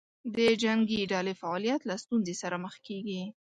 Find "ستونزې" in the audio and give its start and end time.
2.03-2.35